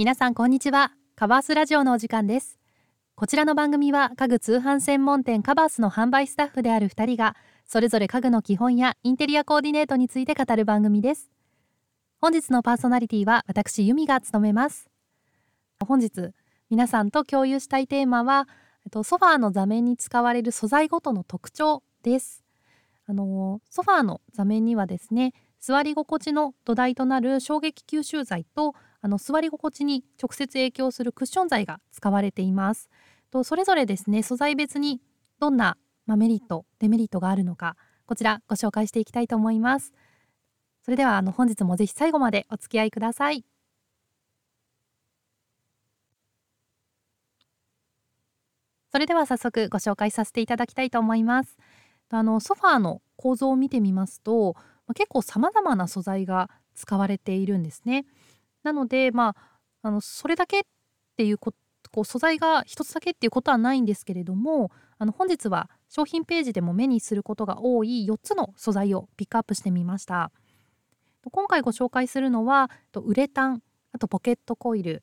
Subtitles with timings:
[0.00, 0.92] 皆さんこんにちは。
[1.14, 2.58] カバースラジオのお時間です。
[3.16, 11.30] こちらの番組は家具通販専門店カバースの販売スタッフである2人がそれぞれ家具の基本やインテリアコーディネートについて語る番組です。
[12.18, 14.88] 本日のパーソナリティは私由美が務めます。
[15.86, 16.30] 本日
[16.70, 18.48] 皆さんと共有したいテーマは
[18.90, 22.42] ソファーの座面に使われる素材ごとの特徴です。
[23.06, 32.88] あのソファーの座面にはですね座り心地の土台となる衝撃吸収材とあの座り心地に直接影響するクッション材が使われています。
[33.30, 35.00] とそれぞれですね素材別に
[35.38, 35.76] どんな、
[36.06, 37.76] まあメリットデメリットがあるのか
[38.06, 39.92] こちらご紹介していきたいと思います。
[40.82, 43.44] それではあの本日もぜひ最後までお付き合いください。
[48.90, 51.56] それでは早速ご紹介させていただきたいと思います。
[52.08, 54.56] あのソファーの構造を見てみますと
[54.96, 58.04] 結構様々な素材が使われているんですね。
[58.62, 59.36] なのでまあ
[59.82, 60.62] あのそれだけっ
[61.16, 61.52] ていうこ
[61.90, 70.30] こう素材が一つだけっていうことはないんですけれどもあの本日は商品ページでも目にすることが多い4つの素材をピックアップしてみました。
[71.32, 73.62] 今回ご紹介するのはウレタン
[73.92, 75.02] あとポケットコイル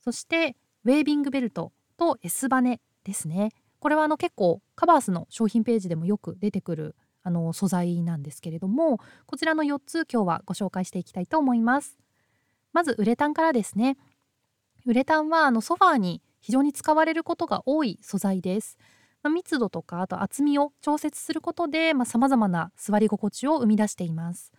[0.00, 3.50] そしてウェービングベルトと S バネですね。
[3.80, 11.98] これはあの結構カバースの商品ページでもよく出てくるあの素材なんですけれどもこちらの4つ今日はご紹介していきたいと思います。
[12.78, 13.96] まずウレタンからですね。
[14.86, 18.78] ウレタンはあのソファーに非常に使われることが多い素材です、
[19.20, 24.52] まあ、密度とかあと厚みを調節することでさまざ、まな座り心地を生み出しています。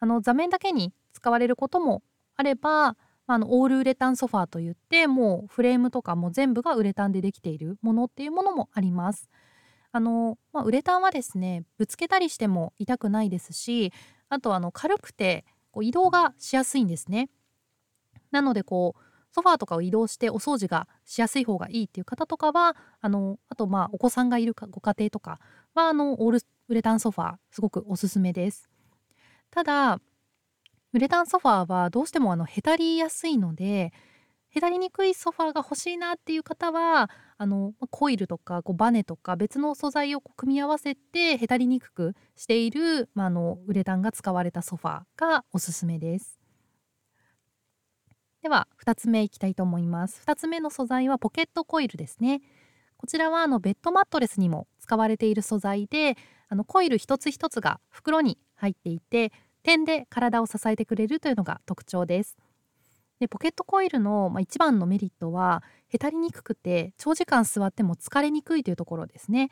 [0.00, 2.02] あの座面だけに使われることも
[2.34, 2.96] あれば
[3.28, 9.30] あのオールウレタンソファーといってもうフレームとかも全部がウレタンでできているものっていうものもあります。
[9.92, 13.92] あの、まあ、ウレタンはですねぶつけたりしても痛くないですし
[14.28, 15.44] あとあの軽くて
[15.74, 17.28] こう移動がしやすいんですね。
[18.34, 19.00] なのでこう
[19.32, 25.40] ソファーとかを移動してお掃除がしやすい方がいいっていう方とかはあのあとまあお子さんがいるご家庭とか
[25.74, 28.68] はあのオールウレタンソファーすごくおすすめです
[29.50, 30.00] ただ
[30.92, 33.92] ウレタンソファーはどうしてもあのへたりやすいので
[34.50, 46.43] へたりにくいソファーが欲しいなっていう方はあのコイルとかこうバネとか別の素材を組み合わせてへたりにくくしている、まあ、あのウレタンが使われたソファーがおすすめです。
[48.44, 50.22] では2つ目いきたいと思います。
[50.26, 52.42] 2つ目の素材はポケットコイルですね。
[52.98, 56.18] こちらはあのベッドマットレスにも使われている素材で
[56.50, 59.32] あのコイル一つ一つが袋に入っていて
[59.62, 62.36] 点で体を支えてくれるというのが特徴です。
[63.18, 69.48] でポケットコイルの、一番のメリットはへたりにくくて長時間座っても疲れにくいというところですね。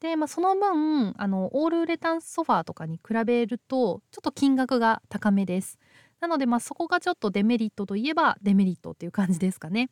[0.00, 5.78] で、まあ、その分あのオールウレタンソファーとかに比べるとちょっと金額が高めです。
[6.24, 9.90] なのでまあそこがちょっとデメリットといえばデメリットっていう感じですかね。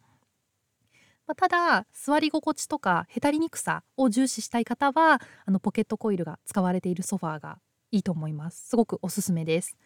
[1.27, 7.59] まあ、ただ座り心地とかへたりにくさを重視したい方はあのポケットコイルが使われているソファーが
[7.91, 8.67] いいと思います。
[8.71, 9.77] すごくおすすめです。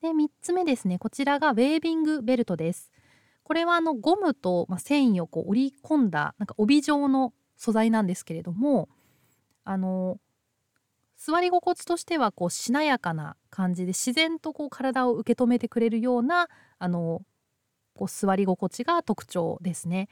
[0.00, 2.92] で3つ目ですねこちらがウェービングベルトです。
[3.42, 8.88] これはあのゴムと、まあ、繊維をこう織り込んだなんか帯状の素材なんですけれども
[9.64, 10.20] あの
[11.16, 17.22] 座り心地としてはこうしなやかな感じで自然とこう体を受け止めてくれるようなあの
[17.94, 20.08] こう座り心地が特徴ですね。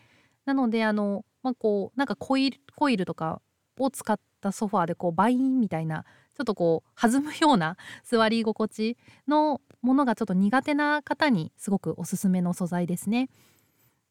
[0.47, 3.41] なのであの、まあ、こうなんかコイルコイルとか
[3.79, 6.05] を使ったソファーでこうバインみたいな
[6.35, 8.97] ちょっとこう弾むような 座り心地
[9.29, 13.29] のものがちょっと苦手な方にすごくおすすめの素材ですね。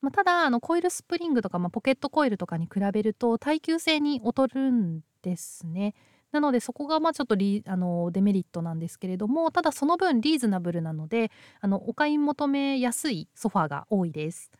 [0.01, 5.95] まあ、ただあのコイルスプリングとか、まあ、ポケットコイルとかに比べると耐久性に劣るんですね。
[6.33, 14.51] なのでそこがまあちょっとリあのデメリットなんですけれどもただその分リーズナブルなのであのお買い求めやすいソファーが多いです。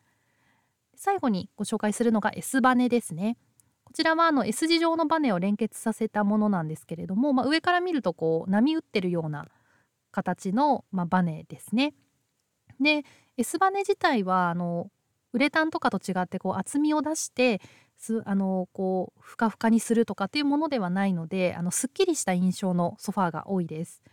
[0.95, 3.38] 最後にご紹介するのが S バネですね。
[3.83, 9.47] こちらはあの S 字状のバネを連結させたものなんですけれども、まあ、上から見るとこう波打ってるような
[10.12, 11.94] 形の、まあ、バネですね。
[12.80, 13.03] で
[13.36, 14.89] S バネ自体はあの
[15.33, 17.59] ウレタンとかと違ってこう厚みを出して
[18.03, 24.03] すあのこうふかふかにするとかっていうものではないのであのすっきりした印象のソファーが多いです。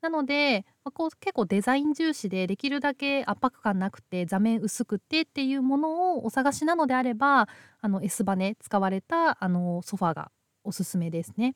[0.00, 7.48] なので、まあ、こう結構デザイン重視でできるだけ圧迫感なくて座面薄くてっていうものをお探しなのであれば
[7.80, 10.32] あの S バネ使われたあのソファーが
[10.64, 11.54] おすすめですね。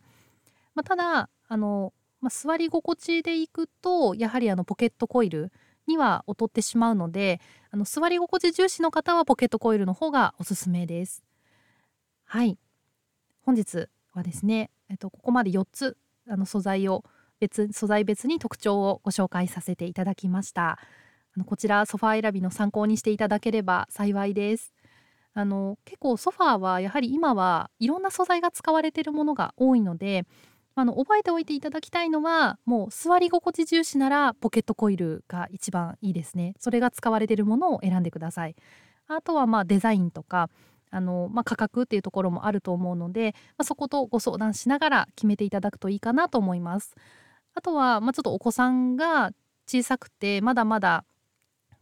[0.75, 5.51] まあ、ただあの、まあ、座り心地でいくとやはりあのポケットコイル
[5.89, 7.41] には劣ってしまうので
[7.71, 11.26] あの座り心地重視の方はポケットコイルの方がおすすめです。
[12.29, 12.59] はい。
[13.43, 15.97] 本日はですね、えっと、ここまで4つ
[16.29, 17.05] あの素材を
[17.39, 20.81] 別素材別に特徴をご紹介させていただきました。
[21.37, 24.75] あのこちらソファー選びの参考にしていただければ幸いです。
[25.35, 30.25] あの結構ソファーはやはり今はいろんな素材が使われているものが多いので
[30.75, 36.55] あの覚えておいていただきたいのはもう座り心地重視ならポケットコイルが一番いいですね。
[36.59, 38.57] それが使われているものを選んでください。
[39.07, 40.51] あとはまあデザインとか
[40.91, 46.95] あの、まあ、価格っていうところもあると思うので、まあ、そことご相談しながら決めていただくといいかなと思います
[47.55, 49.33] あとは、まあ、ちょっとお子さんが
[49.67, 51.05] 小さくてまだまだ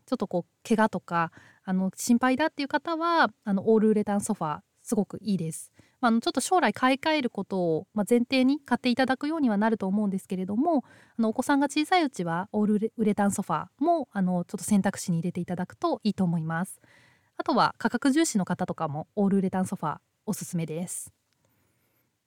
[0.07, 1.33] ちょっとこう怪我とか
[1.65, 5.73] あの心配だっていう方はあのオールウレタンソファーすごくいいです。
[6.01, 10.85] まあ、のちょっと将来買い替えることを、前提に買っていただくようにはなると思うんですけれども
[11.19, 16.83] あのお子さんが小さいうちはオールウレタンソファーもあのちょっと選択肢に入れていただくといいと思います。
[17.37, 21.13] あとは価格重視の方とかもオールウレタンソファーおすすめです。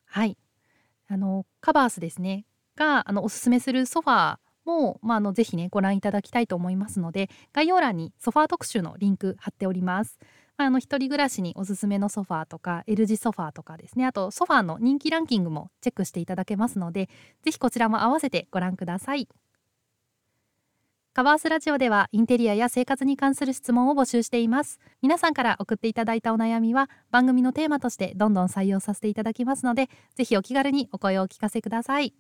[0.06, 0.38] はい
[1.10, 2.46] あのカバースですね
[2.76, 10.20] があのおすすめするソファーも、まあ、あのぜひねご覧いただきたいと思いますので概要欄にソファー特集のリンク貼っております。
[10.58, 17.10] まあ、あの一人暮らしにおすすめのソファーとか L 字ソファーとかですねあとソファーの人気ランキングもチェックしていただけますので
[17.44, 19.30] ぜひこちらも合わせてご覧ください。
[21.18, 24.80] カバースラジオではインテリアや生活に関する質問を募集しています。
[25.02, 32.14] 皆さんから送っていただいたお悩みは番組のテーマとしてどんどん採用させていただきますのでぜひお気軽にお声をお聞かせください。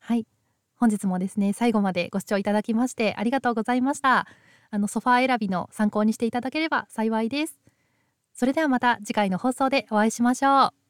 [0.00, 0.26] はい。
[0.74, 4.26] 本日もですね最後までご視聴いただきましてありがとうございました。
[4.72, 7.60] あのソファー選びの参考にしていただければ幸いです。
[8.34, 10.83] それではまた次回の放送でお会いしましょう。